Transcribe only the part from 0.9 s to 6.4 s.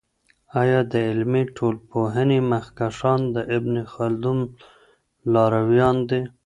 د علمي ټولپوهني مخکښان د ابن خلدون لارویان دی؟